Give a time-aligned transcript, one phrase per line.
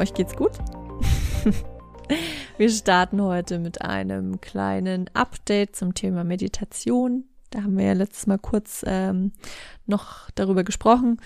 [0.00, 0.52] euch geht's gut.
[2.56, 7.24] Wir starten heute mit einem kleinen Update zum Thema Meditation.
[7.50, 9.32] Da haben wir ja letztes Mal kurz ähm,
[9.86, 11.20] noch darüber gesprochen.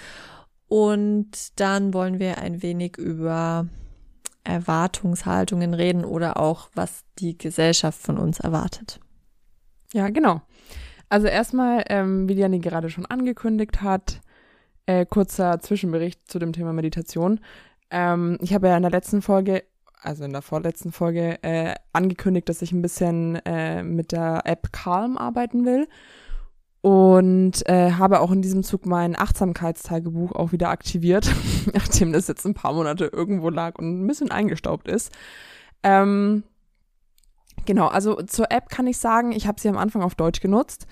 [0.66, 3.68] Und dann wollen wir ein wenig über
[4.42, 8.98] Erwartungshaltungen reden oder auch, was die Gesellschaft von uns erwartet.
[9.92, 10.42] Ja, genau.
[11.08, 14.20] Also erstmal, ähm, wie Diane gerade schon angekündigt hat,
[14.86, 17.38] äh, kurzer Zwischenbericht zu dem Thema Meditation.
[17.90, 19.64] Ähm, ich habe ja in der letzten Folge,
[20.00, 24.72] also in der vorletzten Folge, äh, angekündigt, dass ich ein bisschen äh, mit der App
[24.72, 25.88] Calm arbeiten will
[26.84, 31.34] und äh, habe auch in diesem Zug mein Achtsamkeitstagebuch auch wieder aktiviert,
[31.72, 35.10] nachdem das jetzt ein paar Monate irgendwo lag und ein bisschen eingestaubt ist.
[35.82, 36.42] Ähm,
[37.64, 40.86] genau, also zur App kann ich sagen, ich habe sie am Anfang auf Deutsch genutzt.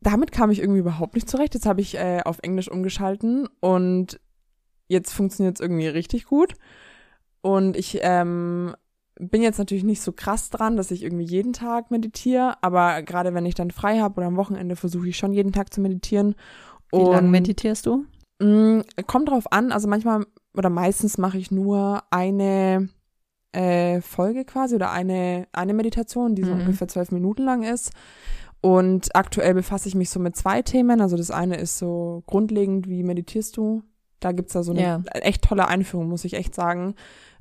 [0.00, 1.52] Damit kam ich irgendwie überhaupt nicht zurecht.
[1.52, 4.18] Jetzt habe ich äh, auf Englisch umgeschalten und
[4.88, 6.54] jetzt funktioniert es irgendwie richtig gut.
[7.40, 8.74] Und ich ähm,
[9.18, 13.34] bin jetzt natürlich nicht so krass dran, dass ich irgendwie jeden Tag meditiere, aber gerade
[13.34, 16.34] wenn ich dann frei habe oder am Wochenende versuche ich schon jeden Tag zu meditieren.
[16.92, 18.04] Wie lange meditierst du?
[18.40, 22.88] Mh, mm, kommt drauf an, also manchmal oder meistens mache ich nur eine
[23.52, 26.60] äh, Folge quasi oder eine, eine Meditation, die so mhm.
[26.60, 27.92] ungefähr zwölf Minuten lang ist.
[28.60, 31.00] Und aktuell befasse ich mich so mit zwei Themen.
[31.00, 33.82] Also das eine ist so grundlegend, wie meditierst du?
[34.24, 35.02] Da gibt's da so eine ja.
[35.12, 36.94] echt tolle Einführung, muss ich echt sagen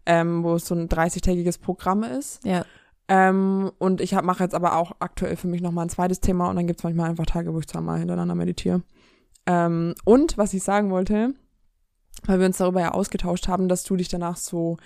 [0.06, 2.44] ähm, wo es so ein 30-tägiges Programm ist.
[2.46, 2.66] Ja.
[3.08, 6.56] Ähm, und ich mache jetzt aber auch aktuell für mich nochmal ein zweites Thema und
[6.56, 8.84] dann gibt's manchmal einfach Tage, wo ich zweimal hintereinander meditiere.
[9.46, 11.34] Ähm, und was ich sagen wollte,
[12.26, 14.78] weil wir uns darüber ja ausgetauscht haben, dass du dich danach so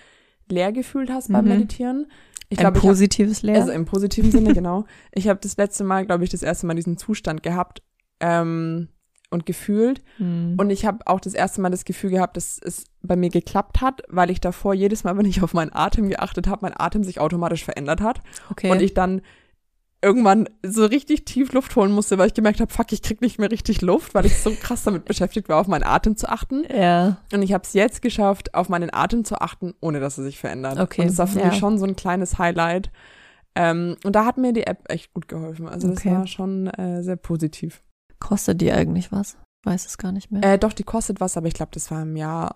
[0.50, 1.52] leer gefühlt hast beim mhm.
[1.52, 2.12] Meditieren.
[2.50, 3.56] Ich ein glaub, positives hab, Leer?
[3.62, 4.86] Also im positiven Sinne, genau.
[5.12, 7.82] Ich habe das letzte Mal, glaube ich, das erste Mal diesen Zustand gehabt,
[8.20, 8.90] ähm,
[9.36, 10.02] und gefühlt.
[10.18, 10.56] Mhm.
[10.58, 13.82] Und ich habe auch das erste Mal das Gefühl gehabt, dass es bei mir geklappt
[13.82, 17.04] hat, weil ich davor jedes Mal, wenn ich auf meinen Atem geachtet habe, mein Atem
[17.04, 18.22] sich automatisch verändert hat.
[18.50, 18.72] Okay.
[18.72, 19.22] Und ich dann
[20.02, 23.40] irgendwann so richtig tief Luft holen musste, weil ich gemerkt habe, fuck, ich krieg nicht
[23.40, 26.64] mehr richtig Luft, weil ich so krass damit beschäftigt war, auf meinen Atem zu achten.
[26.74, 27.18] Ja.
[27.34, 30.40] Und ich habe es jetzt geschafft, auf meinen Atem zu achten, ohne dass er sich
[30.40, 30.80] verändert.
[30.80, 31.02] Okay.
[31.02, 31.48] Und das war für ja.
[31.48, 32.92] mich schon so ein kleines Highlight.
[33.56, 35.68] Ähm, und da hat mir die App echt gut geholfen.
[35.68, 36.12] Also das okay.
[36.12, 37.82] war schon äh, sehr positiv.
[38.20, 39.38] Kostet die eigentlich was?
[39.64, 40.44] Weiß es gar nicht mehr.
[40.44, 42.56] Äh, doch, die kostet was, aber ich glaube, das war im Jahr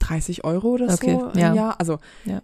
[0.00, 1.54] 30 Euro oder okay, so im ja.
[1.54, 1.80] Jahr.
[1.80, 2.42] Also ja.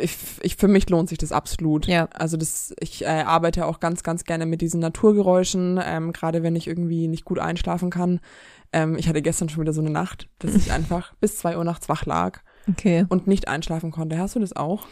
[0.00, 1.86] ich, ich, für mich lohnt sich das absolut.
[1.86, 2.08] Ja.
[2.14, 6.56] Also das, ich äh, arbeite auch ganz, ganz gerne mit diesen Naturgeräuschen, ähm, gerade wenn
[6.56, 8.20] ich irgendwie nicht gut einschlafen kann.
[8.72, 11.64] Ähm, ich hatte gestern schon wieder so eine Nacht, dass ich einfach bis zwei Uhr
[11.64, 13.04] nachts wach lag okay.
[13.08, 14.18] und nicht einschlafen konnte.
[14.18, 14.86] Hast du das auch?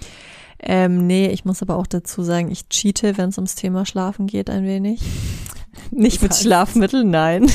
[0.58, 4.26] Ähm, nee, ich muss aber auch dazu sagen, ich cheate, wenn es ums Thema Schlafen
[4.26, 5.00] geht, ein wenig.
[5.94, 7.50] Nicht mit heißt, Schlafmitteln, nein.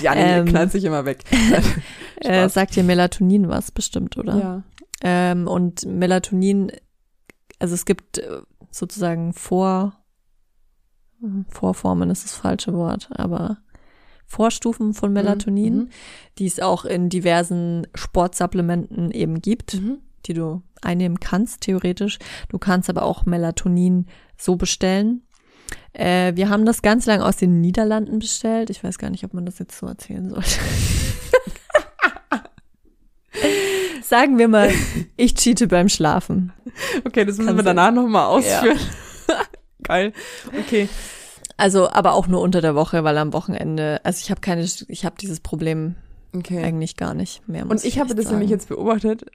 [0.00, 1.24] Die Anne ähm, knallt sich immer weg.
[2.20, 4.38] äh, sagt dir Melatonin was bestimmt, oder?
[4.38, 4.62] Ja.
[5.02, 6.70] Ähm, und Melatonin,
[7.58, 9.94] also es gibt äh, sozusagen Vor,
[11.48, 13.58] Vorformen ist das falsche Wort, aber
[14.26, 15.88] Vorstufen von Melatonin, mhm.
[16.38, 19.98] die es auch in diversen Sportsupplementen eben gibt, mhm.
[20.26, 22.18] die du einnehmen kannst, theoretisch.
[22.50, 25.22] Du kannst aber auch Melatonin so bestellen,
[25.92, 28.70] äh, wir haben das ganz lang aus den Niederlanden bestellt.
[28.70, 30.48] Ich weiß gar nicht, ob man das jetzt so erzählen sollte.
[34.02, 34.72] Sagen wir mal,
[35.16, 36.52] ich cheate beim Schlafen.
[37.04, 38.78] Okay, das müssen Kannst wir danach nochmal ausführen.
[39.28, 39.34] Ja.
[39.82, 40.12] Geil.
[40.58, 40.88] Okay.
[41.56, 45.04] Also, aber auch nur unter der Woche, weil am Wochenende, also ich habe keine, ich
[45.04, 45.96] habe dieses Problem
[46.34, 46.62] okay.
[46.62, 47.66] eigentlich gar nicht mehr.
[47.68, 48.36] Und ich, ich habe das sagen.
[48.36, 49.26] nämlich jetzt beobachtet,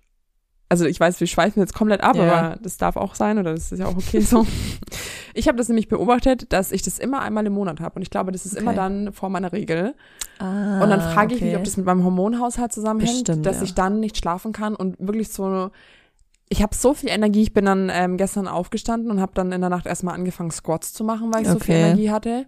[0.69, 2.23] also ich weiß, wir schweifen jetzt komplett ab, ja.
[2.23, 4.45] aber das darf auch sein oder das ist ja auch okay so.
[5.33, 8.09] ich habe das nämlich beobachtet, dass ich das immer einmal im Monat habe und ich
[8.09, 8.61] glaube, das ist okay.
[8.61, 9.93] immer dann vor meiner Regel.
[10.39, 11.49] Ah, und dann frage ich okay.
[11.49, 13.63] mich, ob das mit meinem Hormonhaushalt zusammenhängt, Bestimmt, dass ja.
[13.63, 15.69] ich dann nicht schlafen kann und wirklich so
[16.49, 19.61] ich habe so viel Energie, ich bin dann ähm, gestern aufgestanden und habe dann in
[19.61, 21.57] der Nacht erstmal angefangen Squats zu machen, weil ich okay.
[21.57, 22.45] so viel Energie hatte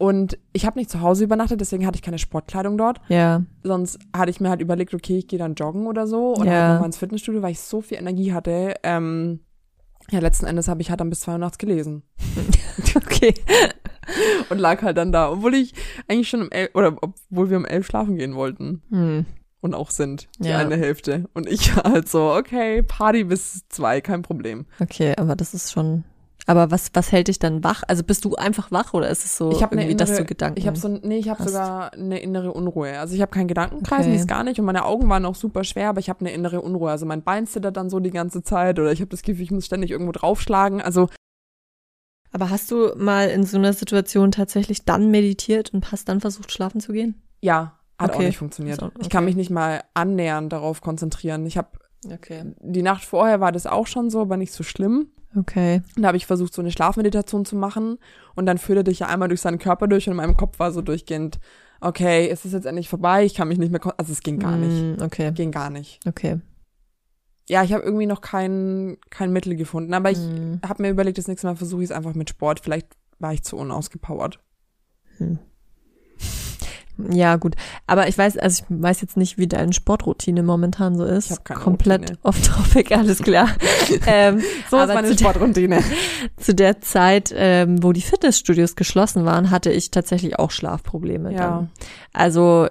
[0.00, 3.02] und ich habe nicht zu Hause übernachtet, deswegen hatte ich keine Sportkleidung dort.
[3.08, 3.42] Ja.
[3.62, 6.52] Sonst hatte ich mir halt überlegt, okay, ich gehe dann joggen oder so oder ja.
[6.52, 8.76] halt nochmal ins Fitnessstudio, weil ich so viel Energie hatte.
[8.82, 9.40] Ähm,
[10.10, 12.02] ja, letzten Endes habe ich halt dann bis zwei Uhr nachts gelesen.
[12.96, 13.34] okay.
[14.48, 15.74] Und lag halt dann da, obwohl ich
[16.08, 18.80] eigentlich schon um elf, oder obwohl wir um elf schlafen gehen wollten.
[18.88, 19.26] Hm.
[19.60, 20.56] Und auch sind, die ja.
[20.56, 21.28] eine Hälfte.
[21.34, 24.64] Und ich halt so, okay, Party bis zwei, kein Problem.
[24.80, 26.04] Okay, aber das ist schon
[26.46, 27.82] aber was, was hält dich dann wach?
[27.86, 30.58] Also bist du einfach wach oder ist es so ich irgendwie, innere, dass du Gedanken
[30.58, 32.98] Ich habe so, nee, ich habe sogar eine innere Unruhe.
[32.98, 34.24] Also ich habe keinen Gedankenkreis, okay.
[34.26, 34.58] gar nicht.
[34.58, 36.90] Und meine Augen waren auch super schwer, aber ich habe eine innere Unruhe.
[36.90, 39.50] Also mein Bein zittert dann so die ganze Zeit oder ich habe das Gefühl, ich
[39.50, 40.80] muss ständig irgendwo draufschlagen.
[40.80, 41.08] Also
[42.32, 46.52] aber hast du mal in so einer Situation tatsächlich dann meditiert und hast dann versucht,
[46.52, 47.22] schlafen zu gehen?
[47.40, 48.26] Ja, hat auch Okay.
[48.26, 48.80] nicht funktioniert.
[48.80, 49.26] So, Ich kann okay.
[49.26, 51.44] mich nicht mal annähernd darauf konzentrieren.
[51.46, 51.70] Ich habe
[52.12, 52.54] Okay.
[52.60, 55.08] die Nacht vorher war das auch schon so, aber nicht so schlimm.
[55.36, 55.82] Okay.
[55.96, 57.98] Und da habe ich versucht, so eine Schlafmeditation zu machen.
[58.34, 60.72] Und dann führte dich ja einmal durch seinen Körper durch und in meinem Kopf war
[60.72, 61.38] so durchgehend,
[61.80, 63.24] okay, ist es jetzt endlich vorbei?
[63.24, 65.00] Ich kann mich nicht mehr, also es ging gar nicht.
[65.00, 65.32] Mm, Okay.
[65.32, 66.00] Ging gar nicht.
[66.06, 66.40] Okay.
[67.48, 69.94] Ja, ich habe irgendwie noch kein, kein Mittel gefunden.
[69.94, 70.60] Aber ich Mm.
[70.66, 72.60] habe mir überlegt, das nächste Mal versuche ich es einfach mit Sport.
[72.60, 72.88] Vielleicht
[73.18, 74.40] war ich zu unausgepowert.
[77.12, 77.54] Ja, gut.
[77.86, 81.30] Aber ich weiß, also ich weiß jetzt nicht, wie deine Sportroutine momentan so ist.
[81.30, 82.18] Ich hab keine Komplett Routine.
[82.22, 83.48] off-topic, alles klar.
[84.06, 85.80] ähm, So ist meine zu der- Sportroutine.
[86.36, 91.32] zu der Zeit, ähm, wo die Fitnessstudios geschlossen waren, hatte ich tatsächlich auch Schlafprobleme.
[91.32, 91.38] Ja.
[91.38, 91.70] Dann.
[92.12, 92.68] Also,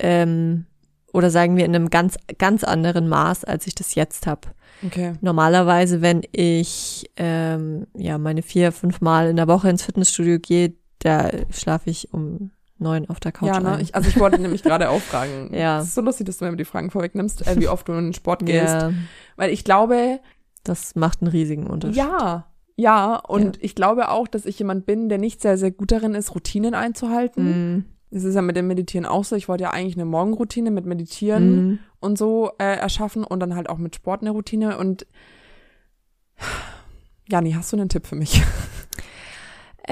[0.00, 0.66] ähm,
[1.12, 4.48] oder sagen wir in einem ganz, ganz anderen Maß, als ich das jetzt habe.
[4.86, 5.12] Okay.
[5.20, 10.74] Normalerweise, wenn ich ähm, ja meine vier, fünf Mal in der Woche ins Fitnessstudio gehe,
[11.00, 13.80] da schlafe ich um neun auf der Couch Ja, ne?
[13.80, 15.50] Ich, also ich wollte nämlich gerade auch fragen.
[15.54, 15.80] Ja.
[15.80, 18.06] Es ist so lustig, dass du mir die Fragen vorwegnimmst, äh, wie oft du in
[18.06, 18.74] den Sport gehst.
[18.74, 18.92] ja,
[19.36, 20.20] Weil ich glaube,
[20.64, 21.96] das macht einen riesigen Unterschied.
[21.96, 22.46] ja,
[22.76, 23.16] ja.
[23.16, 26.34] Und ich glaube auch, dass ich jemand bin, der nicht sehr, sehr gut darin ist,
[26.34, 27.76] Routinen einzuhalten.
[27.76, 29.36] Mm, Es ist ja mit dem Meditieren auch so.
[29.36, 31.78] Ich wollte ja eigentlich eine Morgenroutine mit Meditieren mm.
[32.00, 34.78] und so äh, erschaffen und dann halt auch mit Sport eine Routine.
[34.78, 35.06] Und
[37.28, 38.42] Jani, hast du einen Tipp für mich?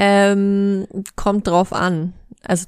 [0.00, 0.86] Ähm,
[1.16, 2.12] kommt drauf an.
[2.44, 2.66] Also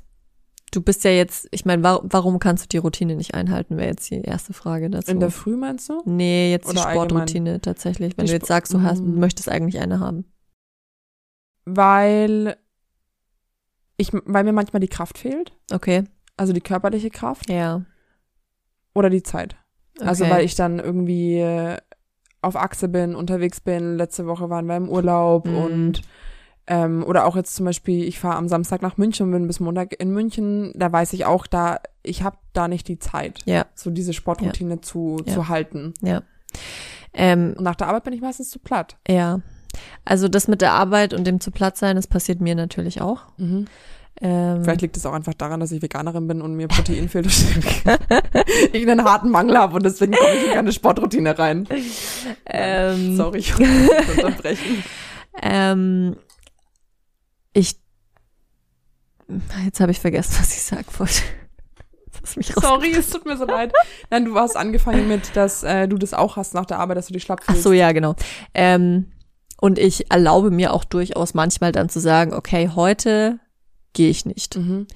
[0.70, 3.88] du bist ja jetzt, ich meine, wa warum kannst du die Routine nicht einhalten, wäre
[3.88, 5.10] jetzt die erste Frage dazu.
[5.10, 6.02] In der Früh meinst du?
[6.04, 7.08] nee, jetzt die Oder allgemein?
[7.08, 8.16] Sportroutine tatsächlich.
[8.16, 9.18] Wenn Die du jetzt sagst, du hast, Mm.
[9.18, 10.24] möchtest eigentlich eine haben.
[11.64, 12.56] Weil
[13.96, 15.52] ich, weil mir manchmal die Kraft fehlt.
[15.72, 16.04] Okay.
[16.36, 17.84] Also die körperliche Kraft Ja.
[18.94, 19.56] oder die Zeit.
[20.00, 20.32] Also Okay.
[20.32, 21.44] weil ich dann irgendwie
[22.40, 23.96] auf Achse bin, unterwegs bin.
[23.98, 25.56] Letzte Woche waren wir im Urlaub Mhm.
[25.56, 26.02] und
[26.70, 29.58] ähm, oder auch jetzt zum Beispiel, ich fahre am Samstag nach München und bin bis
[29.60, 30.72] Montag in München.
[30.76, 33.66] Da weiß ich auch, da ich habe da nicht die Zeit, Ja.
[33.74, 35.34] so diese Sportroutine zu, Ja.
[35.34, 35.92] zu halten.
[37.12, 38.96] Ähm, Und nach der Arbeit bin ich meistens zu platt.
[39.08, 39.40] ja.
[40.04, 43.20] Also das mit der Arbeit und dem zu Platz sein, das passiert mir natürlich auch.
[43.38, 47.26] Ähm, Vielleicht liegt es auch einfach daran, dass ich Veganerin bin und mir Protein fehlt.
[48.72, 51.68] ich einen harten Mangel habe und deswegen komme ich in keine Sportroutine rein.
[52.46, 53.68] ähm, Sorry, ich muss
[54.16, 54.82] unterbrechen.
[55.42, 56.16] Ähm,
[57.52, 57.76] ich
[59.64, 61.22] jetzt habe ich vergessen, was ich sagen wollte.
[62.60, 63.72] Sorry, es tut mir so leid.
[64.10, 67.06] Nein, du hast angefangen mit, dass äh, du das auch hast nach der Arbeit, dass
[67.06, 67.62] du dich schlapp Ach fühlst.
[67.62, 68.14] so, ja, genau.
[68.54, 69.12] Ähm,
[69.60, 73.38] und ich erlaube mir auch durchaus manchmal dann zu sagen, okay, heute
[73.92, 74.56] gehe ich nicht.
[74.56, 74.86] Mhm.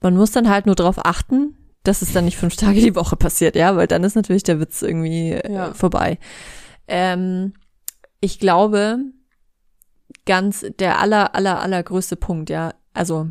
[0.00, 3.16] Man muss dann halt nur darauf achten, dass es dann nicht fünf Tage die Woche
[3.16, 5.74] passiert, ja, weil dann ist natürlich der Witz irgendwie äh, Ja.
[5.74, 6.18] vorbei.
[6.88, 7.54] Ähm,
[8.20, 8.98] ich glaube,
[10.26, 13.28] ganz der aller, aller, allergrößte Punkt, ja, also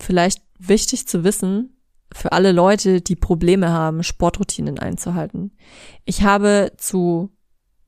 [0.00, 1.76] vielleicht wichtig zu wissen
[2.14, 5.52] für alle Leute, die Probleme haben, Sportroutinen einzuhalten.
[6.04, 7.30] Ich habe zu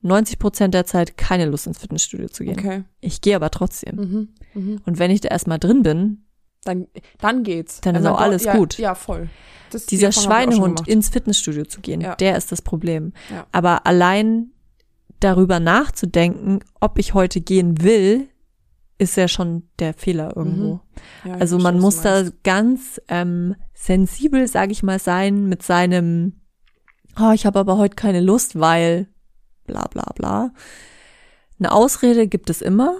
[0.01, 2.59] 90 Prozent der Zeit keine Lust ins Fitnessstudio zu gehen.
[2.59, 2.83] Okay.
[3.01, 3.95] Ich gehe aber trotzdem.
[3.95, 4.29] Mhm.
[4.53, 4.81] Mhm.
[4.85, 6.25] Und wenn ich da erstmal drin bin,
[6.63, 6.87] Dann,
[7.19, 7.81] dann geht's.
[7.81, 8.77] Dann ist Wenn auch alles ja, gut.
[8.79, 9.29] Ja, voll.
[9.69, 12.15] Das, die dieser Schweinehund ins Fitnessstudio zu gehen, Ja.
[12.15, 13.13] der ist das Problem.
[13.29, 13.45] Ja.
[13.51, 14.51] Aber allein
[15.19, 18.27] darüber nachzudenken, ob ich heute gehen will,
[18.97, 20.79] ist ja schon der Fehler irgendwo.
[21.25, 26.41] Ja, ich Also man muss da ganz ähm, sensibel, sage ich mal, sein mit seinem,
[27.19, 29.07] oh, ich habe aber heute keine Lust, weil
[29.65, 30.53] bla bla bla.
[31.59, 32.95] Eine Ausrede gibt es immer,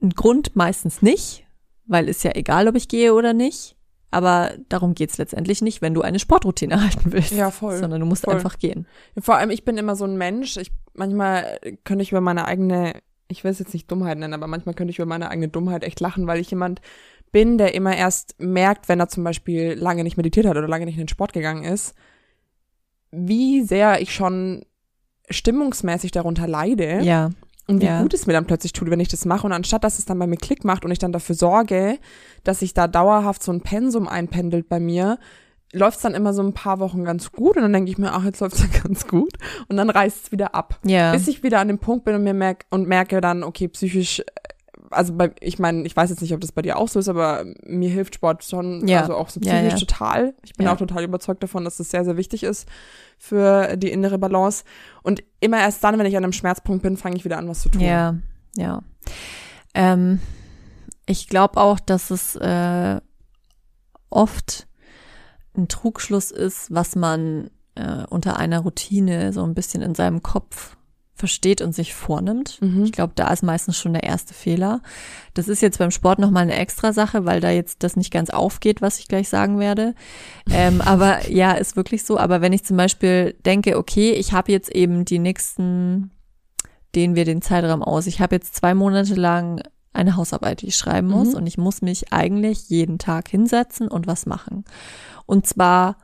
[0.00, 1.46] einen Grund meistens nicht,
[1.86, 3.76] weil ist ja egal, ob ich gehe oder nicht.
[4.10, 7.32] Aber darum geht's letztendlich nicht, wenn du eine Sportroutine halten willst.
[7.32, 8.34] Ja, voll, Sondern du musst voll.
[8.34, 8.86] einfach gehen.
[9.18, 12.94] Vor allem, ich bin immer so ein Mensch, ich, manchmal könnte ich über meine eigene,
[13.28, 15.84] ich will es jetzt nicht Dummheit nennen, aber manchmal könnte ich über meine eigene Dummheit
[15.84, 16.80] echt lachen, weil ich jemand
[17.32, 20.86] bin, der immer erst merkt, wenn er zum Beispiel lange nicht meditiert hat oder lange
[20.86, 21.94] nicht in den Sport gegangen ist,
[23.10, 24.64] wie sehr ich schon
[25.30, 27.30] stimmungsmäßig darunter leide Ja,
[27.66, 28.02] und wie ja.
[28.02, 29.46] gut es mir dann plötzlich tut, wenn ich das mache.
[29.46, 31.98] Und anstatt, dass es dann bei mir Klick macht und ich dann dafür sorge,
[32.42, 35.18] dass sich da dauerhaft so ein Pensum einpendelt bei mir,
[35.74, 38.12] läuft es dann immer so ein paar Wochen ganz gut und dann denke ich mir,
[38.12, 39.32] ach, jetzt läuft es ja ganz gut
[39.68, 40.78] und dann reißt es wieder ab.
[40.84, 43.68] ja, Bis ich wieder an dem Punkt bin und mir merk und merke dann, okay,
[43.68, 44.24] psychisch, äh,
[44.90, 47.08] also bei, ich meine, ich weiß jetzt nicht, ob das bei dir auch so ist,
[47.08, 49.00] aber mir hilft Sport schon, Ja.
[49.00, 49.78] also auch so psychisch ja.
[49.78, 50.34] total.
[50.44, 52.68] Ich bin auch total überzeugt davon, dass das sehr, sehr wichtig ist
[53.18, 54.62] für die innere Balance.
[55.02, 57.62] Und immer erst dann, wenn ich an einem Schmerzpunkt bin, fange ich wieder an, was
[57.62, 57.80] zu tun.
[57.80, 58.14] ja,
[58.56, 58.82] ja.
[59.74, 60.20] Ähm,
[61.06, 63.00] ich glaube auch, dass es äh,
[64.10, 64.68] oft
[65.56, 70.76] ein Trugschluss ist, was man äh, unter einer Routine so ein bisschen in seinem Kopf
[71.16, 72.60] versteht und sich vornimmt.
[72.60, 72.84] Mhm.
[72.84, 74.82] Ich glaube, da ist meistens schon der erste Fehler.
[75.32, 78.30] Das ist jetzt beim Sport nochmal eine extra Sache, weil da jetzt das nicht ganz
[78.30, 79.94] aufgeht, was ich gleich sagen werde.
[80.50, 82.18] Ähm, aber ja, ist wirklich so.
[82.18, 86.10] Aber wenn ich zum Beispiel denke, okay, ich habe jetzt eben die nächsten,
[86.96, 88.08] dehnen wir den Zeitraum aus.
[88.08, 89.62] Ich habe jetzt zwei Monate lang
[89.94, 91.36] eine Hausarbeit, die ich schreiben muss mhm.
[91.36, 94.64] und ich muss mich eigentlich jeden Tag hinsetzen und was machen.
[95.26, 95.96] Und zwar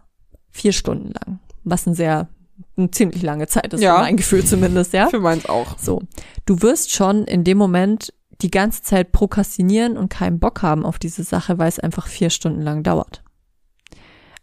[0.51, 2.29] vier Stunden lang, was ein sehr
[2.77, 3.97] eine ziemlich lange Zeit ist, ja.
[3.97, 5.09] für mein Gefühl zumindest, ja.
[5.11, 5.79] Für meins auch.
[5.79, 6.03] So.
[6.47, 10.99] Du wirst schon in dem Moment die ganze Zeit prokrastinieren und keinen Bock haben auf
[10.99, 13.23] diese Sache, weil es einfach vier Stunden lang dauert.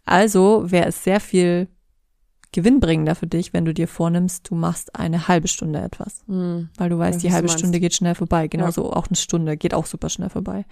[0.04, 1.68] Also wäre es sehr viel
[2.52, 6.22] gewinnbringender für dich, wenn du dir vornimmst, du machst eine halbe Stunde etwas.
[6.26, 6.70] Mhm.
[6.76, 8.48] Weil du weißt, die halbe Stunde geht schnell vorbei.
[8.48, 8.96] Genauso ja.
[8.96, 10.64] auch eine Stunde geht auch super schnell vorbei.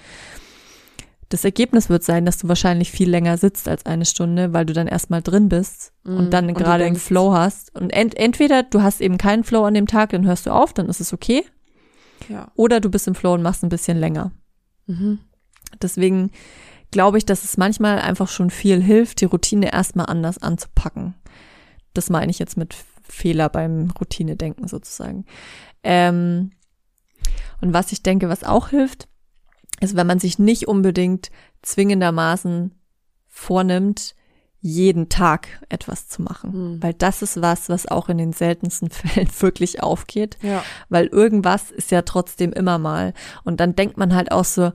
[1.28, 4.72] Das Ergebnis wird sein, dass du wahrscheinlich viel länger sitzt als eine Stunde, weil du
[4.72, 7.74] dann erstmal drin bist mm, und dann gerade einen Flow hast.
[7.74, 10.72] Und ent entweder du hast eben keinen Flow an dem Tag, dann hörst du auf,
[10.72, 11.44] dann ist es okay.
[12.28, 12.52] Ja.
[12.54, 14.30] Oder du bist im Flow und machst ein bisschen länger.
[14.86, 15.18] Mhm.
[15.82, 16.30] Deswegen
[16.92, 21.14] glaube ich, dass es manchmal einfach schon viel hilft, die Routine erstmal anders anzupacken.
[21.96, 22.74] Das meine ich jetzt mit
[23.08, 25.24] Fehler beim Routine-Denken sozusagen.
[25.82, 26.52] Ähm,
[27.60, 29.08] und was ich denke, was auch hilft,
[29.80, 31.30] ist, wenn man sich nicht unbedingt
[31.62, 32.74] zwingendermaßen
[33.28, 34.14] vornimmt,
[34.60, 36.52] jeden Tag etwas zu machen.
[36.52, 36.82] Hm.
[36.82, 40.38] Weil das ist was, was auch in den seltensten Fällen wirklich aufgeht.
[40.42, 40.64] Ja.
[40.88, 43.12] Weil irgendwas ist ja trotzdem immer mal.
[43.44, 44.72] Und dann denkt man halt auch so,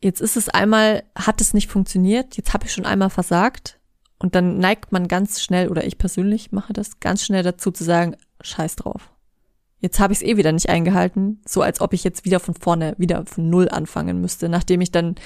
[0.00, 3.79] jetzt ist es einmal, hat es nicht funktioniert, jetzt habe ich schon einmal versagt.
[4.20, 7.82] Und dann neigt man ganz schnell, oder ich persönlich mache das, ganz schnell dazu zu
[7.82, 9.10] sagen, scheiß drauf
[9.80, 12.54] jetzt habe ich es eh wieder nicht eingehalten, so als ob ich jetzt wieder von
[12.54, 15.16] vorne, wieder von null anfangen müsste, nachdem ich dann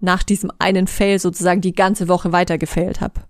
[0.00, 3.20] nach diesem einen Fail sozusagen die ganze Woche weiter gefailt habe.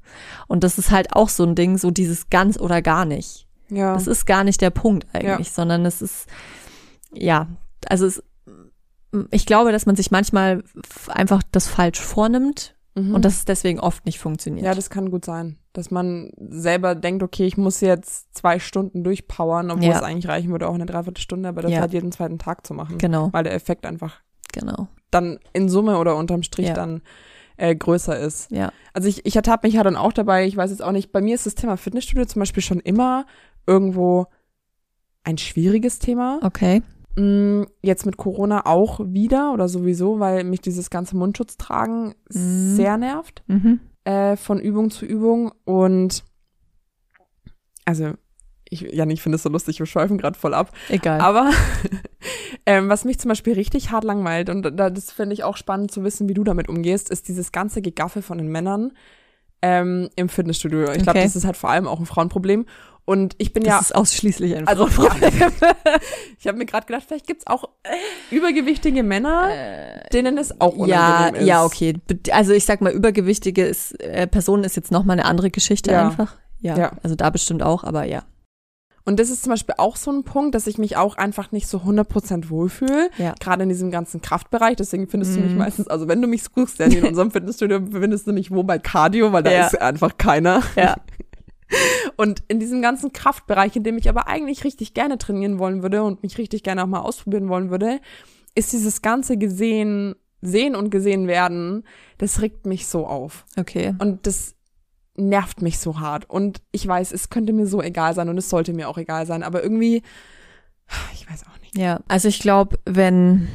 [0.47, 3.47] Und das ist halt auch so ein Ding, so dieses ganz oder gar nicht.
[3.71, 3.95] Ja.
[3.95, 5.53] Das ist gar nicht der Punkt eigentlich, ja.
[5.53, 6.27] sondern es ist,
[7.13, 7.49] ja,
[7.89, 8.23] also es,
[9.31, 10.63] ich glaube, dass man sich manchmal
[11.09, 13.15] einfach das falsch vornimmt mhm.
[13.15, 14.67] und dass es deswegen oft nicht funktioniert.
[14.67, 19.05] Ja, das kann gut sein dass man selber denkt, okay, ich muss jetzt zwei Stunden
[19.05, 19.97] durchpowern, obwohl ja.
[19.97, 21.81] es eigentlich reichen würde, auch eine Dreiviertelstunde, aber das ja.
[21.81, 22.99] halt jeden zweiten Tag zu machen.
[22.99, 23.33] Genau.
[23.33, 24.21] Weil der Effekt einfach
[24.53, 24.89] genau.
[25.13, 26.75] dann in Summe oder unterm Strich ja.
[26.75, 27.01] dann
[27.59, 28.51] äh, größer ist.
[28.51, 28.73] Ja.
[28.93, 31.21] Also ich, ich ertappe mich ja dann auch dabei, ich weiß jetzt auch nicht, bei
[31.21, 33.25] mir ist das Thema Fitnessstudio zum Beispiel schon immer
[33.65, 34.27] irgendwo
[35.23, 36.41] ein schwieriges Thema.
[36.43, 36.83] Okay.
[37.19, 42.75] Mm, jetzt mit Corona auch wieder oder sowieso, weil mich dieses ganze Mundschutz tragen mhm.
[42.77, 43.43] sehr nervt.
[43.47, 46.25] Mhm äh, von Übung zu Übung und
[47.85, 48.15] also
[48.71, 50.73] ich, ja, ich finde es so lustig, wir schweifen gerade voll ab.
[50.89, 51.21] Egal.
[51.21, 51.51] Aber
[52.67, 55.91] ähm, was mich zum Beispiel richtig hart langweilt, und da, das finde ich auch spannend
[55.91, 58.93] zu wissen, wie du damit umgehst, ist dieses ganze Gegaffe von den Männern
[59.63, 60.93] ähm, im Fitnessstudio.
[60.93, 61.23] Ich glaube, okay.
[61.23, 62.67] das ist halt vor allem auch ein Frauenproblem.
[63.09, 63.79] Und ich bin das ja.
[63.79, 64.87] Das ist ausschließlich ein also,
[66.39, 67.71] ich habe mir gerade gedacht, vielleicht gibt's auch
[68.31, 71.47] übergewichtige Männer, äh, denen es auch unangenehm ja, ist.
[71.47, 71.95] Ja, okay.
[72.33, 76.05] Also ich sag mal, übergewichtige ist, äh, Personen ist jetzt nochmal eine andere Geschichte ja.
[76.05, 76.37] einfach.
[76.61, 76.93] Ja, ja.
[77.03, 78.25] Also da bestimmt auch, aber ja.
[79.07, 81.67] Und das ist zum Beispiel auch so ein Punkt, dass ich mich auch einfach nicht
[81.67, 83.09] so 100% wohlfühle.
[83.17, 83.35] Ja.
[83.41, 84.77] Gerade in diesem ganzen Kraftbereich.
[84.77, 85.35] Deswegen findest mm.
[85.37, 85.59] du mich mhm.
[85.59, 89.33] meistens, also wenn du mich suchst, in unserem Fitnessstudio findest du mich wo bei Cardio,
[89.33, 89.67] weil da ja.
[89.67, 90.63] ist einfach keiner.
[90.77, 90.97] Ja.
[92.17, 96.03] Und in diesem ganzen Kraftbereich, in dem ich aber eigentlich richtig gerne trainieren wollen würde
[96.03, 98.01] und mich richtig gerne auch mal ausprobieren wollen würde,
[98.55, 101.85] ist dieses ganze gesehen, sehen und gesehen werden,
[102.19, 103.45] das regt mich so auf.
[103.57, 103.95] Okay.
[103.99, 104.55] Und das
[105.17, 106.29] nervt mich so hart.
[106.31, 109.27] Und ich weiß, es könnte mir so egal sein und es sollte mir auch egal
[109.27, 110.03] sein, aber irgendwie,
[111.13, 111.77] ich weiß auch nicht.
[111.77, 113.49] Ja, also ich glaube, wenn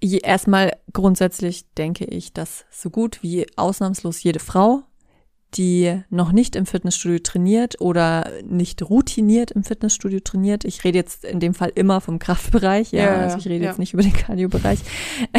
[0.00, 4.84] erstmal grundsätzlich denke ich, dass so gut wie ausnahmslos jede Frau
[5.56, 10.64] die noch nicht im Fitnessstudio trainiert oder nicht routiniert im Fitnessstudio trainiert.
[10.64, 13.70] Ich rede jetzt in dem Fall immer vom Kraftbereich, ja, ja also ich rede ja.
[13.70, 14.80] jetzt nicht über den Kardiobereich.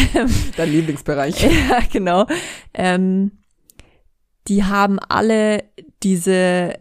[0.58, 1.42] Dein Lieblingsbereich.
[1.70, 2.26] ja, genau.
[2.74, 3.32] Ähm,
[4.48, 5.64] die haben alle
[6.04, 6.76] diese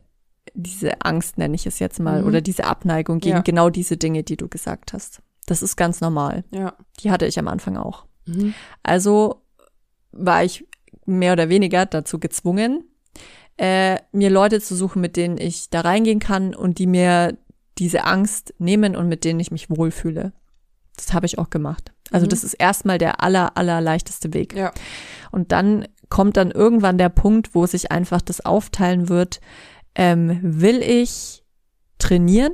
[0.59, 2.29] diese Angst, nenne ich es jetzt mal, mhm.
[2.29, 3.43] oder diese Abneigung gegen ja.
[3.43, 5.21] genau diese Dinge, die du gesagt hast.
[5.45, 6.45] Das ist ganz normal.
[6.51, 6.75] Ja.
[7.01, 8.07] Die hatte ich am Anfang auch.
[8.25, 8.55] Mhm.
[8.83, 9.43] Also
[10.13, 10.67] war ich
[11.05, 12.85] mehr oder weniger dazu gezwungen,
[13.57, 17.37] äh, mir Leute zu suchen, mit denen ich da reingehen kann und die mir
[17.79, 20.33] diese Angst nehmen und mit denen ich mich wohlfühle.
[20.97, 21.93] Das habe ich auch gemacht.
[22.11, 22.31] Also mhm.
[22.31, 24.55] das ist erstmal der aller, aller leichteste Weg.
[24.55, 24.73] Ja.
[25.31, 29.41] Und dann kommt dann irgendwann der Punkt, wo sich einfach das aufteilen wird,
[29.95, 31.43] ähm, will ich
[31.99, 32.53] trainieren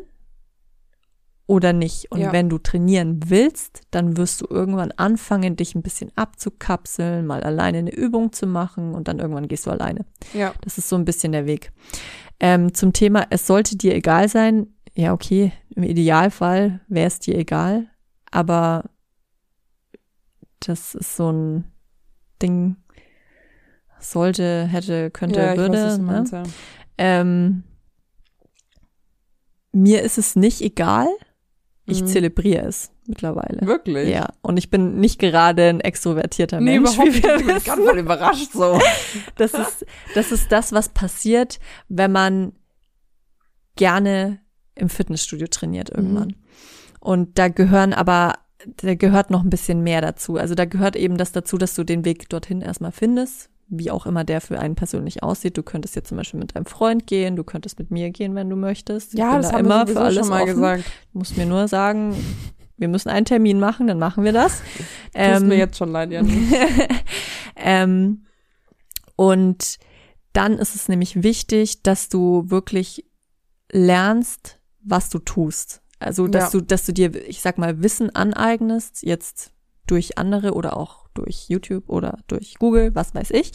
[1.47, 2.11] oder nicht.
[2.11, 2.33] Und ja.
[2.33, 7.79] wenn du trainieren willst, dann wirst du irgendwann anfangen, dich ein bisschen abzukapseln, mal alleine
[7.79, 10.05] eine Übung zu machen und dann irgendwann gehst du alleine.
[10.35, 10.55] Ja.
[10.63, 11.73] Das ist so ein bisschen der Weg.
[12.41, 14.69] Ähm, zum Thema, es sollte dir egal sein.
[14.95, 17.87] ja, okay, im Idealfall wäre es dir egal,
[18.31, 18.85] aber
[20.61, 21.65] das ist so ein
[22.41, 22.77] Ding,
[23.99, 25.79] sollte, hätte, könnte, ja, würde.
[25.79, 26.05] weiß, ne?
[26.05, 26.43] meinst, ja.
[26.99, 27.65] ähm,
[29.73, 31.09] mir ist es nicht egal,
[31.87, 32.07] ich Mhm.
[32.07, 33.67] zelebriere es mittlerweile.
[33.67, 34.09] Wirklich?
[34.09, 36.95] Ja, und ich bin nicht gerade ein extrovertierter Nee, Mensch.
[36.95, 37.41] überhaupt wie nicht.
[37.41, 38.81] Ich bin ganz voll überrascht so.
[39.37, 39.85] Das ist,
[40.15, 41.59] das ist das, was passiert,
[41.89, 42.53] wenn man
[43.77, 44.41] gerne
[44.75, 46.29] im Fitnessstudio trainiert irgendwann.
[46.29, 46.35] Mhm.
[47.01, 48.35] Und da gehören aber,
[48.77, 50.37] da gehört noch ein bisschen mehr dazu.
[50.37, 54.05] Also da gehört eben das dazu, dass du den Weg dorthin erstmal findest, wie auch
[54.07, 55.57] immer der für einen persönlich aussieht.
[55.57, 58.51] Du könntest jetzt zum Beispiel mit deinem Freund gehen, du könntest mit mir gehen, wenn
[58.51, 59.15] du möchtest.
[59.15, 60.55] Ich Ja, das da haben wir sowieso schon mal offen.
[60.55, 60.85] gesagt.
[61.13, 62.15] Du musst mir nur sagen,
[62.77, 64.61] wir müssen einen Termin machen, dann machen wir das.
[65.15, 66.49] Tut mir jetzt schon leid, Janni.
[67.57, 68.27] ähm,
[69.17, 69.79] und
[70.33, 73.05] dann ist es nämlich wichtig, dass du wirklich
[73.71, 75.83] lernst, was du tust.
[75.99, 76.59] Also, dass Ja.
[76.59, 79.53] du, dass du dir, ich sag mal, Wissen aneignest, jetzt
[79.87, 83.53] durch andere oder auch durch YouTube oder durch Google, was weiß ich,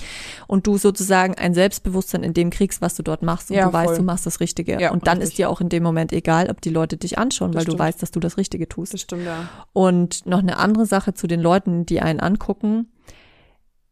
[0.48, 3.74] und du sozusagen ein Selbstbewusstsein in dem kriegst, was du dort machst und Ja, du
[3.74, 3.98] weißt, voll.
[3.98, 4.80] du machst das Richtige.
[4.80, 5.34] Ja, und dann richtig.
[5.34, 7.72] ist dir auch in dem Moment egal, ob die Leute dich anschauen, Das weil du
[7.72, 7.80] stimmt.
[7.80, 8.94] weißt, dass du das Richtige tust.
[8.94, 9.50] Das stimmt, ja.
[9.74, 12.92] Und noch eine andere Sache zu den Leuten, die einen angucken.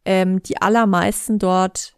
[0.05, 1.95] Ähm, die allermeisten dort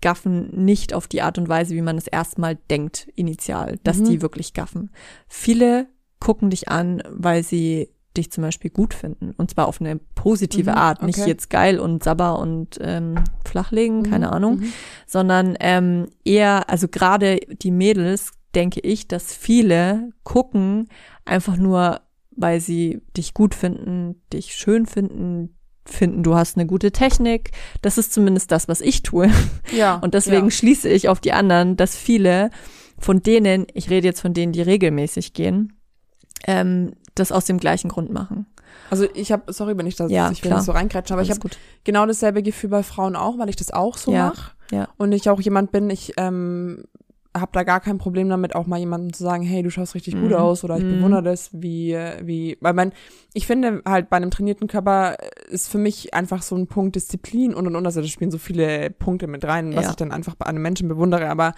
[0.00, 4.04] gaffen nicht auf die Art und Weise, wie man es erstmal denkt, initial, dass Mhm.
[4.04, 4.90] die wirklich gaffen.
[5.28, 5.88] Viele
[6.20, 9.32] gucken dich an, weil sie dich zum Beispiel gut finden.
[9.36, 11.02] Und zwar auf eine positive Mhm, Art.
[11.02, 11.28] Nicht okay.
[11.28, 14.72] jetzt geil und sabber und ähm, flachlegen, keine Mhm, Ahnung mhm.
[15.06, 20.88] sondern ähm, eher, also gerade die Mädels, denke ich, dass viele gucken
[21.24, 22.00] einfach nur,
[22.32, 27.52] weil sie dich gut finden, dich schön finden, finden, du hast eine gute Technik.
[27.82, 29.30] Das ist zumindest das, was ich tue.
[29.72, 29.94] Ja.
[29.96, 30.50] Und deswegen Ja.
[30.50, 32.50] schließe ich auf die anderen, dass viele
[32.98, 35.74] von denen, ich rede jetzt von denen, die regelmäßig gehen,
[36.46, 38.46] ähm, das aus dem gleichen Grund machen.
[38.90, 40.58] Also ich habe, sorry, wenn ich das, Ja, ich will klar.
[40.58, 41.58] nicht so reinkrätschen, aber ich Alles habe gut.
[41.84, 44.52] genau dasselbe Gefühl bei Frauen auch, weil ich das auch so Ja, mache.
[44.72, 44.88] ja.
[44.96, 46.84] Und ich auch jemand bin, ich ähm,
[47.36, 50.14] habe da gar kein Problem damit, auch mal jemandem zu sagen, hey, du schaust richtig
[50.14, 50.36] gut Mhm.
[50.36, 50.88] aus oder ich Mhm.
[50.98, 52.92] bewundere das, wie, wie, weil man,
[53.32, 55.16] ich finde halt bei einem trainierten Körper
[55.48, 58.38] ist für mich einfach so ein Punkt Disziplin und und und, also da spielen so
[58.38, 59.90] viele Punkte mit rein, was Ja.
[59.90, 61.54] ich dann einfach bei einem Menschen bewundere, aber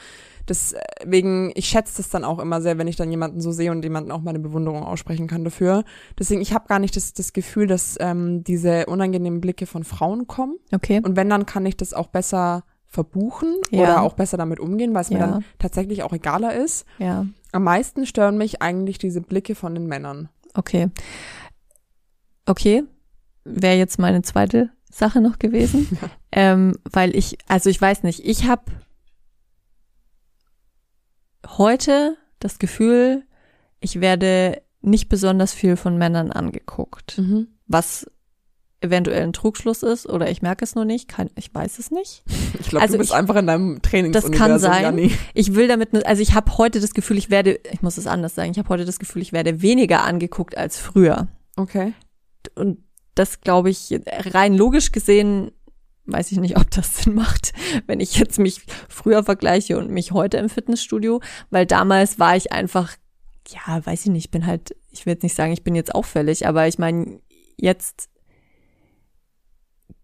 [0.48, 3.83] deswegen, ich schätze das dann auch immer sehr, wenn ich dann jemanden so sehe und
[3.83, 5.85] jemanden auch meine Bewunderung aussprechen kann dafür.
[6.18, 10.26] Deswegen, ich habe gar nicht das, das Gefühl, dass ähm, diese unangenehmen Blicke von Frauen
[10.26, 10.57] kommen.
[10.72, 11.00] Okay.
[11.05, 13.81] Und wenn, dann kann ich das auch besser verbuchen Ja.
[13.83, 15.26] oder auch besser damit umgehen, weil es mir Ja.
[15.26, 16.85] dann tatsächlich auch egaler ist.
[16.98, 17.26] Ja.
[17.52, 20.28] Am meisten stören mich eigentlich diese Blicke von den Männern.
[20.55, 20.88] Okay.
[22.46, 22.83] Okay.
[23.44, 25.98] Wäre jetzt meine zweite Sache noch gewesen.
[26.33, 28.62] ähm, weil ich, also ich weiß nicht, ich habe
[31.46, 33.22] heute das Gefühl,
[33.81, 37.20] ich werde nicht besonders viel von Männern angeguckt.
[37.66, 38.07] Was
[38.81, 42.24] eventuell ein Trugschluss ist oder ich merke es nur nicht, kann, ich weiß es nicht.
[42.61, 44.83] Ich glaube, Also du bist ich- einfach in deinem Das Trainingsuniversum, kann sein.
[44.83, 45.12] Janni.
[45.35, 48.35] Ich will damit, also ich habe heute das Gefühl, ich werde, ich muss es anders
[48.35, 51.28] sagen, ich habe heute das Gefühl, ich werde weniger angeguckt als früher.
[51.57, 51.92] Okay.
[52.57, 52.78] und
[53.14, 55.52] das glaube ich rein logisch gesehen
[56.07, 57.53] weiß ich nicht, ob das Sinn macht,
[57.87, 62.53] wenn ich jetzt mich früher vergleiche und mich heute im Fitnessstudio, weil damals war ich
[62.53, 62.97] einfach
[63.49, 65.95] ja, weiß ich nicht, ich bin halt ich will jetzt nicht sagen, ich bin jetzt
[65.95, 67.21] auffällig, aber ich meine,
[67.57, 68.09] jetzt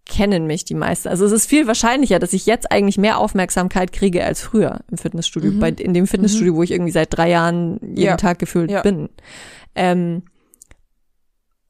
[0.05, 1.07] kennen mich die meisten.
[1.07, 4.97] Also es ist viel wahrscheinlicher, dass ich jetzt eigentlich mehr Aufmerksamkeit kriege als früher im
[4.97, 5.59] Fitnessstudio, Mhm.
[5.59, 8.17] bei in dem Fitnessstudio, wo ich irgendwie seit drei Jahren jeden Ja.
[8.17, 8.81] Tag gefühlt Ja.
[8.81, 9.09] bin.
[9.75, 10.23] Ähm,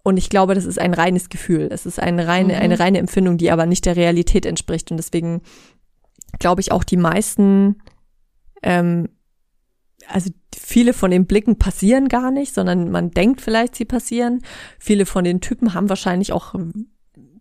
[0.04, 1.70] und ich glaube, das ist ein reines Gefühl.
[1.72, 2.60] Es ist eine reine, Mhm.
[2.60, 4.92] eine reine Empfindung, die aber nicht der Realität entspricht.
[4.92, 5.42] Und deswegen
[6.40, 7.82] glaube ich auch die meisten,
[8.64, 9.10] ähm,
[10.08, 14.42] also viele von den Blicken passieren gar nicht, sondern man denkt vielleicht, sie passieren.
[14.80, 16.56] Viele von den Typen haben wahrscheinlich auch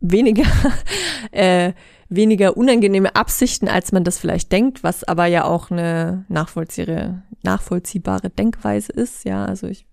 [0.01, 0.45] weniger,
[1.31, 1.73] äh,
[2.09, 8.31] weniger unangenehme Absichten, als man das vielleicht denkt, was aber ja auch eine nachvollziehbare, nachvollziehbare
[8.31, 9.25] Denkweise ist.
[9.25, 9.87] Ja, also ich,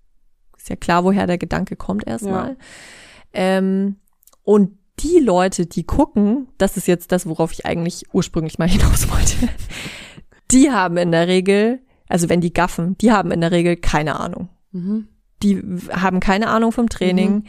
[0.65, 2.57] ist ja klar, woher der Gedanke kommt erstmal.
[3.33, 3.97] Ähm,
[4.41, 9.07] und die Leute, die gucken, das ist jetzt das, worauf ich eigentlich ursprünglich mal hinaus
[9.11, 9.47] wollte,
[10.49, 14.19] die haben in der Regel, also wenn die gaffen, die haben in der Regel keine
[14.19, 14.49] Ahnung.
[14.71, 15.07] Mhm.
[15.43, 17.31] Die haben keine Ahnung vom Training.
[17.31, 17.43] Mhm.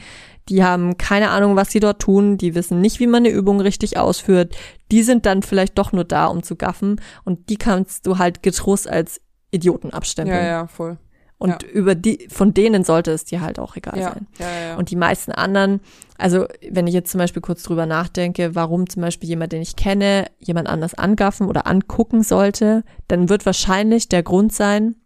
[0.50, 2.36] Die haben keine Ahnung, was sie dort tun.
[2.36, 4.54] Die wissen nicht, wie man eine Übung richtig ausführt.
[4.92, 7.00] Die sind dann vielleicht doch nur da, um zu gaffen.
[7.24, 10.36] Und die kannst du halt getrost als Idioten abstempeln.
[10.36, 10.98] Ja, ja, voll.
[11.38, 14.26] Und über die, von denen sollte es dir halt auch egal Ja, sein.
[14.38, 14.76] ja, ja.
[14.76, 15.80] Und die meisten anderen,
[16.16, 19.76] also wenn ich jetzt zum Beispiel kurz drüber nachdenke, warum zum Beispiel jemand, den ich
[19.76, 24.96] kenne, jemand anders angaffen oder angucken sollte, dann wird wahrscheinlich der Grund sein,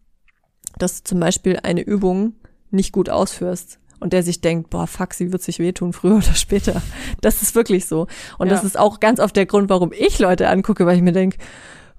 [0.78, 2.34] dass du zum Beispiel eine Übung
[2.70, 6.34] nicht gut ausführst und der sich denkt, boah, fuck, sie wird sich wehtun, früher oder
[6.34, 6.80] später.
[7.20, 8.06] Das ist wirklich so.
[8.38, 8.54] Und ja.
[8.54, 11.38] das ist auch ganz oft der Grund, warum ich Leute angucke, weil ich mir denke,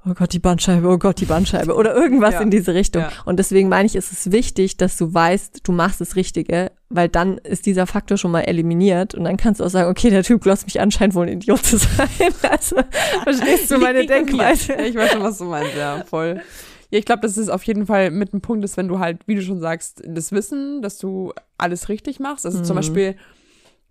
[0.06, 2.42] oh Gott, die Bandscheibe, oh Gott, die Bandscheibe oder irgendwas ja.
[2.42, 3.04] in diese Richtung.
[3.04, 3.12] Ja.
[3.26, 7.10] Und deswegen meine ich, ist es wichtig, dass du weißt, du machst das Richtige, weil
[7.10, 10.24] dann ist dieser Faktor schon mal eliminiert und dann kannst du auch sagen, okay, der
[10.24, 12.10] Typ glotzt mich anscheinend wohl ein Idiot zu sein.
[12.50, 12.76] Also,
[13.24, 14.74] verstehst du meine Denkweise?
[14.74, 16.42] ich weiß schon, was du meinst, ja, voll.
[16.90, 19.20] Ja, ich glaube, dass es auf jeden Fall mit einem Punkt ist, wenn du halt,
[19.26, 22.46] wie du schon sagst, das Wissen, dass du alles richtig machst.
[22.46, 22.64] Also mhm.
[22.66, 23.16] zum Beispiel,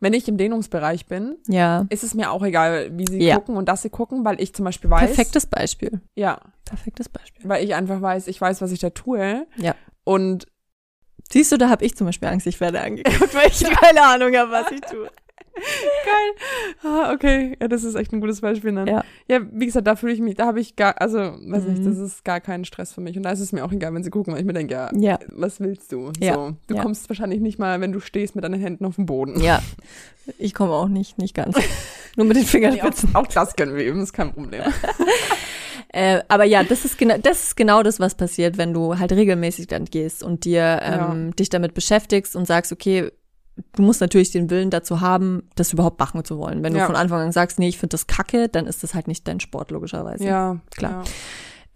[0.01, 1.87] wenn ich im Dehnungsbereich bin, ja.
[1.91, 3.37] ist es mir auch egal, wie sie ja.
[3.37, 5.15] gucken und dass sie gucken, weil ich zum Beispiel weiß.
[5.15, 6.01] Perfektes Beispiel.
[6.15, 6.41] Ja.
[6.65, 7.49] Perfektes Beispiel.
[7.49, 9.47] Weil ich einfach weiß, ich weiß, was ich da tue.
[9.57, 9.75] Ja.
[10.05, 10.47] Und
[11.33, 14.35] Siehst du, da habe ich zum Beispiel Angst, ich werde angeguckt, weil ich keine Ahnung
[14.35, 15.09] habe, was ich tue.
[15.61, 16.92] Geil.
[16.92, 17.57] Ah, okay.
[17.61, 18.73] Ja, das ist echt ein gutes Beispiel.
[18.73, 18.87] Dann.
[18.87, 19.05] Ja.
[19.29, 21.73] ja, wie gesagt, da fühle ich mich, da habe ich gar, also, weiß mhm.
[21.73, 23.16] nicht, das ist gar kein Stress für mich.
[23.16, 24.90] Und da ist es mir auch egal, wenn sie gucken, weil ich mir denke, ja,
[24.94, 25.18] ja.
[25.29, 26.12] was willst du?
[26.20, 26.35] Ja.
[26.35, 26.83] So, du ja.
[26.83, 29.40] kommst wahrscheinlich nicht mal, wenn du stehst mit deinen Händen auf dem Boden.
[29.40, 29.62] Ja.
[30.38, 31.57] Ich komme auch nicht, nicht ganz.
[32.16, 33.11] Nur mit den Fingerspitzen.
[33.11, 34.62] Nee, auch, auch das können wir üben, ist kein Problem.
[35.92, 39.11] Äh, aber ja, das ist genau, das ist genau das, was passiert, wenn du halt
[39.11, 43.11] regelmäßig dann gehst und dir ähm, dich damit beschäftigst und sagst, okay,
[43.73, 46.62] du musst natürlich den Willen dazu haben, das überhaupt machen zu wollen.
[46.62, 46.81] Wenn ja.
[46.81, 49.27] du von Anfang an sagst, nee, ich finde das kacke, dann ist das halt nicht
[49.27, 50.25] dein Sport, logischerweise.
[50.25, 51.05] Ja, klar.
[51.05, 51.11] Ja.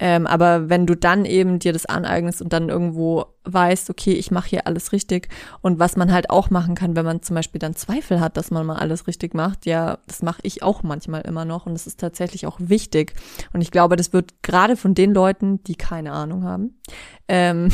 [0.01, 4.33] Ähm, aber wenn du dann eben dir das aneignest und dann irgendwo weißt, okay, ich
[4.33, 5.29] mache hier alles richtig
[5.61, 8.51] und was man halt auch machen kann, wenn man zum Beispiel dann Zweifel hat, dass
[8.51, 11.87] man mal alles richtig macht, ja, das mache ich auch manchmal immer noch und das
[11.87, 13.15] ist tatsächlich auch wichtig.
[13.53, 16.81] Und ich glaube, das wird gerade von den Leuten, die keine Ahnung haben,
[17.29, 17.69] ähm,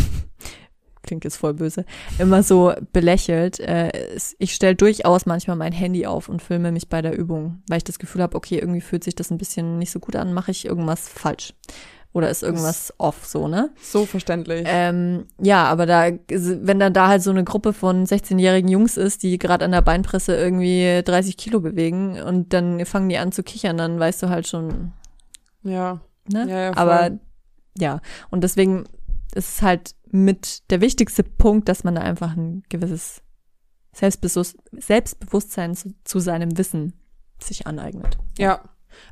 [1.11, 1.85] klingt jetzt voll böse,
[2.21, 3.59] immer so belächelt.
[3.59, 3.91] Äh,
[4.39, 7.85] ich stelle durchaus manchmal mein Handy auf und filme mich bei der Übung, weil ich
[7.85, 10.53] das Gefühl habe, okay, irgendwie fühlt sich das ein bisschen nicht so gut an, mache
[10.53, 11.53] ich irgendwas falsch.
[12.13, 13.71] Oder ist irgendwas off, so, ne?
[13.81, 14.63] So verständlich.
[14.67, 19.25] Ähm, ja, aber da, wenn dann da halt so eine Gruppe von 16-jährigen Jungs ist,
[19.25, 23.43] die gerade an der Beinpresse irgendwie 30 Kilo bewegen und dann fangen die an zu
[23.43, 24.93] kichern, dann weißt du halt schon.
[25.65, 26.01] Ja.
[26.33, 26.47] Ne?
[26.49, 27.19] Ja, ja, aber
[27.77, 28.85] ja, und deswegen
[29.35, 33.23] ist es halt mit der wichtigste Punkt, dass man da einfach ein gewisses
[33.93, 36.95] Selbstbewusstsein zu, zu seinem Wissen
[37.43, 38.19] sich aneignet.
[38.39, 38.63] Ja.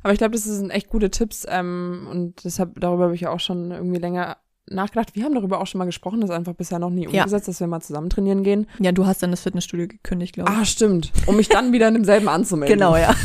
[0.03, 3.31] Aber ich glaube, das sind echt gute Tipps ähm, und deshalb darüber habe ich ja
[3.31, 4.37] auch schon irgendwie länger
[4.69, 5.15] nachgedacht.
[5.15, 7.51] Wir haben darüber auch schon mal gesprochen, das ist einfach bisher noch nie umgesetzt, ja.
[7.51, 8.67] dass wir mal zusammen trainieren gehen.
[8.79, 10.57] Ja, du hast dann das Fitnessstudio gekündigt, glaube ich.
[10.57, 11.11] Ah, stimmt.
[11.25, 12.77] Um mich dann wieder in demselben anzumelden.
[12.77, 13.15] Genau, ja.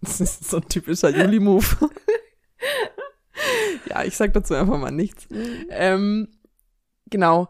[0.00, 1.64] Das ist so ein typischer Juli-Move.
[3.90, 5.28] ja, ich sag dazu einfach mal nichts.
[5.30, 5.66] Mhm.
[5.70, 6.28] Ähm,
[7.14, 7.48] genau.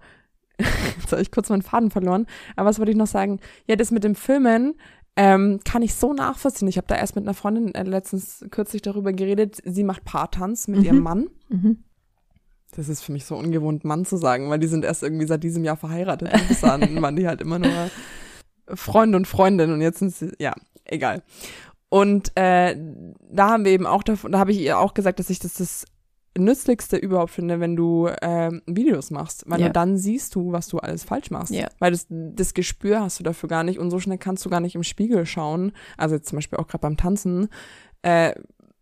[0.59, 2.27] Jetzt habe ich kurz meinen Faden verloren.
[2.55, 3.41] Aber was wollte ich noch sagen?
[3.67, 4.75] Ja, das mit dem Filmen,
[5.17, 6.69] ähm, kann ich so nachvollziehen.
[6.69, 9.59] Ich habe da erst mit einer Freundin äh, letztens kürzlich darüber geredet.
[9.65, 10.85] Sie macht Paartanz mit mhm.
[10.85, 11.31] ihrem Mann.
[11.49, 11.85] Mhm.
[12.77, 15.43] Das ist für mich so ungewohnt, Mann zu sagen, weil die sind erst irgendwie seit
[15.45, 16.31] diesem Jahr verheiratet.
[16.49, 17.91] Bis dahin waren die halt immer nur
[18.67, 20.53] Freunde und Freundin und jetzt sind sie, ja,
[20.85, 21.23] egal.
[21.89, 22.77] Und äh,
[23.31, 25.55] da haben wir eben auch davon, da habe ich ihr auch gesagt, dass ich das
[25.55, 25.85] das
[26.37, 29.69] nützlichste überhaupt finde, wenn du ähm, Videos machst, weil ja.
[29.69, 31.53] dann siehst du, was du alles falsch machst.
[31.53, 31.69] Ja.
[31.79, 34.61] Weil das, das Gespür hast du dafür gar nicht und so schnell kannst du gar
[34.61, 37.49] nicht im Spiegel schauen, also jetzt zum Beispiel auch gerade beim Tanzen,
[38.03, 38.35] äh,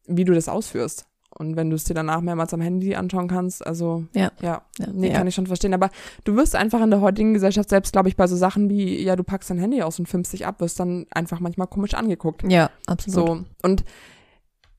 [0.07, 1.07] wie du das ausführst.
[1.39, 4.87] Und wenn du es dir danach mehrmals am Handy anschauen kannst, also ja, ja, ja
[4.93, 5.15] nee, ja.
[5.15, 5.73] kann ich schon verstehen.
[5.73, 5.91] Aber
[6.25, 9.17] du wirst einfach in der heutigen Gesellschaft selbst, glaube ich, bei so Sachen wie, ja,
[9.17, 12.45] du packst dein Handy aus und filmst dich ab, wirst dann einfach manchmal komisch angeguckt.
[12.51, 13.29] Ja, absolut.
[13.29, 13.45] So.
[13.63, 13.85] Und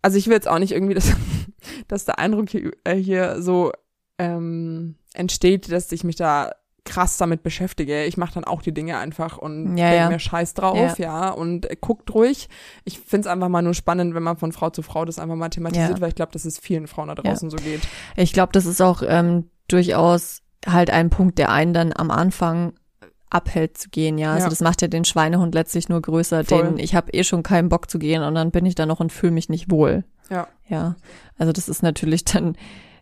[0.03, 1.11] also ich will jetzt auch nicht irgendwie, dass,
[1.87, 3.71] dass der Eindruck hier, äh, hier so
[4.19, 6.51] ähm, entsteht, dass ich mich da
[6.85, 8.03] krass damit beschäftige.
[8.03, 10.09] Ich mache dann auch die Dinge einfach und ja, ja.
[10.09, 12.49] mir Scheiß drauf, ja, ja und äh, guckt ruhig.
[12.83, 15.49] Ich find's einfach mal nur spannend, wenn man von Frau zu Frau das einfach mal
[15.49, 17.81] thematisiert, weil ich glaube, dass es vielen Frauen da draußen so geht.
[18.17, 22.73] Ich glaube, das ist auch ähm, durchaus halt ein Punkt, der einen dann am Anfang
[23.33, 24.33] abhält zu gehen, ja.
[24.33, 24.49] Also ja.
[24.49, 26.63] das macht ja den Schweinehund letztlich nur größer, Voll.
[26.63, 28.99] den ich habe eh schon keinen Bock zu gehen und dann bin ich da noch
[28.99, 30.03] und fühle mich nicht wohl.
[30.29, 30.47] Ja.
[30.67, 30.95] Ja.
[31.37, 32.55] Also das ist natürlich dann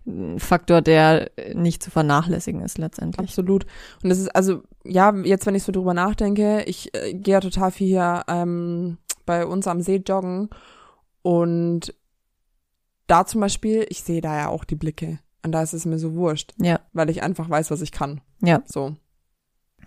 [0.07, 3.27] ein Faktor, der nicht zu vernachlässigen ist letztendlich.
[3.27, 3.65] Absolut.
[4.01, 7.39] Und das ist also, ja, jetzt wenn ich so drüber nachdenke, ich äh, gehe ja
[7.39, 10.49] total viel hier ähm, bei uns am See joggen
[11.21, 11.93] und
[13.07, 15.19] da zum Beispiel, ich sehe da ja auch die Blicke.
[15.43, 16.53] Und da ist es mir so wurscht.
[16.57, 16.79] Ja.
[16.93, 18.21] Weil ich einfach weiß, was ich kann.
[18.41, 18.61] Ja.
[18.65, 18.95] So.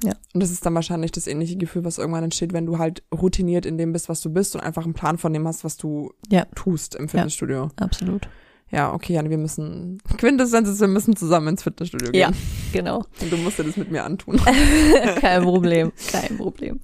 [0.02, 0.12] Ja.
[0.32, 3.66] Und das ist dann wahrscheinlich das ähnliche Gefühl, was irgendwann entsteht, wenn du halt routiniert
[3.66, 6.12] in dem bist, was du bist und einfach einen Plan von dem hast, was du
[6.30, 6.46] ja.
[6.54, 7.70] tust im Fitnessstudio.
[7.78, 8.28] Ja, absolut.
[8.70, 12.20] Ja, okay, Jan, wir müssen, Quintessenz ist, wir müssen zusammen ins Fitnessstudio gehen.
[12.20, 12.30] Ja,
[12.72, 13.04] genau.
[13.20, 14.36] Und du musst dir das mit mir antun.
[15.20, 16.80] kein Problem, kein Problem.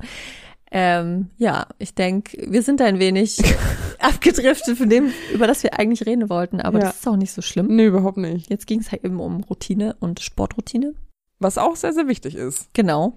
[0.73, 3.38] Ähm, ja, ich denke, wir sind ein wenig
[3.99, 6.87] abgedriftet von dem, über das wir eigentlich reden wollten, aber ja.
[6.87, 7.66] das ist auch nicht so schlimm.
[7.75, 8.49] Nee, überhaupt nicht.
[8.51, 10.94] Jetzt ging es halt eben um Routine und Sportroutine.
[11.40, 12.72] Was auch sehr, sehr wichtig ist.
[12.74, 13.14] Genau.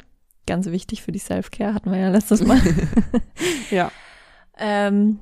[0.47, 2.59] Ganz wichtig für die Self-Care, hatten wir ja letztes Mal.
[3.71, 3.91] ja.
[4.57, 5.19] Ähm,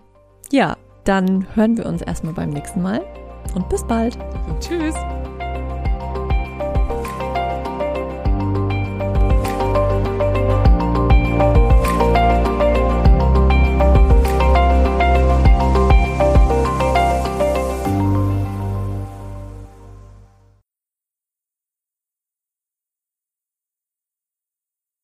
[0.51, 3.03] ja, dann hören wir uns erstmal beim nächsten Mal
[3.53, 4.17] und bis bald.
[4.59, 4.95] Tschüss.